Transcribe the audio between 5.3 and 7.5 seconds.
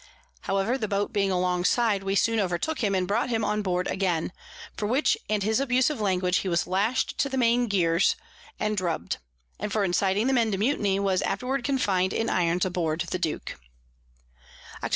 his abusive Language he was lash'd to the